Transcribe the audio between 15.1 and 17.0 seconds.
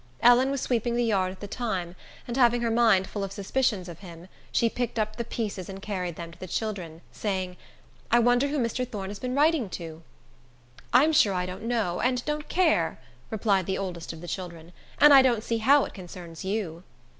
I don't see how it concerns you."